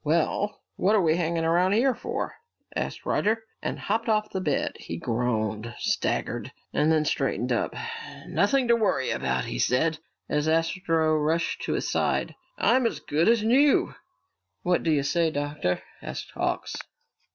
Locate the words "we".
1.03-1.15